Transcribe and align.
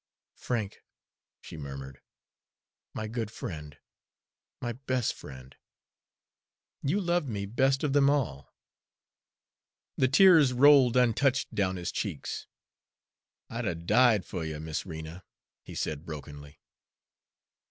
"Frank," 0.37 0.79
she 1.41 1.57
murmured, 1.57 2.01
"my 2.95 3.07
good 3.07 3.29
friend 3.29 3.77
my 4.59 4.71
best 4.71 5.13
friend 5.13 5.55
you 6.81 6.99
loved 6.99 7.29
me 7.29 7.45
best 7.45 7.83
of 7.83 7.93
them 7.93 8.09
all." 8.09 8.51
The 9.97 10.07
tears 10.07 10.53
rolled 10.53 10.97
untouched 10.97 11.53
down 11.53 11.75
his 11.75 11.91
cheeks. 11.91 12.47
"I'd 13.47 13.65
'a' 13.67 13.75
died, 13.75 14.25
fer 14.25 14.43
you, 14.43 14.59
Miss 14.59 14.87
Rena," 14.87 15.23
he 15.61 15.75
said 15.75 16.03
brokenly. 16.03 16.59